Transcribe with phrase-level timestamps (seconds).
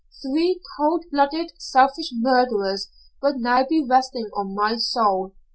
[0.19, 2.89] Three coldblooded, selfish murders
[3.21, 5.35] would now be resting on my soul.